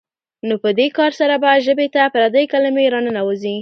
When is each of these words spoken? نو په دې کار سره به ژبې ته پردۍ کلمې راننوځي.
نو 0.47 0.55
په 0.63 0.69
دې 0.79 0.87
کار 0.97 1.11
سره 1.19 1.35
به 1.43 1.51
ژبې 1.65 1.87
ته 1.95 2.01
پردۍ 2.13 2.45
کلمې 2.53 2.85
راننوځي. 2.93 3.55